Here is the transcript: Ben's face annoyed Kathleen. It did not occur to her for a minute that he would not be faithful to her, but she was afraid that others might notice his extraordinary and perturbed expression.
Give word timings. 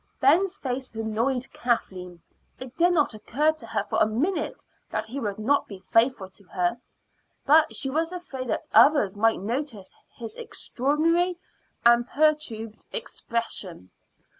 Ben's 0.19 0.57
face 0.57 0.95
annoyed 0.95 1.45
Kathleen. 1.53 2.23
It 2.59 2.75
did 2.75 2.91
not 2.91 3.13
occur 3.13 3.51
to 3.51 3.67
her 3.67 3.83
for 3.83 4.01
a 4.01 4.07
minute 4.07 4.65
that 4.89 5.05
he 5.05 5.19
would 5.19 5.37
not 5.37 5.67
be 5.67 5.83
faithful 5.91 6.27
to 6.31 6.43
her, 6.45 6.81
but 7.45 7.75
she 7.75 7.91
was 7.91 8.11
afraid 8.11 8.47
that 8.47 8.65
others 8.73 9.15
might 9.15 9.41
notice 9.41 9.93
his 10.15 10.33
extraordinary 10.33 11.37
and 11.85 12.07
perturbed 12.07 12.83
expression. 12.91 13.91